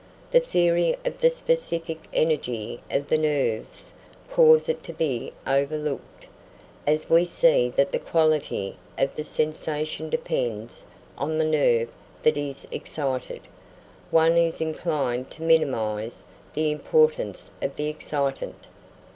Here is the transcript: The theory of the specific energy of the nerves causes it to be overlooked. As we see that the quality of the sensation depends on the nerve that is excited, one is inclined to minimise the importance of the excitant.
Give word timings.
The 0.31 0.39
theory 0.39 0.95
of 1.05 1.21
the 1.21 1.29
specific 1.29 1.99
energy 2.11 2.81
of 2.89 3.07
the 3.07 3.19
nerves 3.19 3.93
causes 4.31 4.69
it 4.69 4.83
to 4.85 4.93
be 4.93 5.31
overlooked. 5.45 6.25
As 6.87 7.07
we 7.07 7.23
see 7.23 7.69
that 7.75 7.91
the 7.91 7.99
quality 7.99 8.77
of 8.97 9.13
the 9.13 9.23
sensation 9.23 10.09
depends 10.09 10.81
on 11.19 11.37
the 11.37 11.45
nerve 11.45 11.91
that 12.23 12.35
is 12.35 12.65
excited, 12.71 13.41
one 14.09 14.37
is 14.37 14.59
inclined 14.59 15.29
to 15.29 15.43
minimise 15.43 16.23
the 16.55 16.71
importance 16.71 17.51
of 17.61 17.75
the 17.75 17.87
excitant. 17.87 18.65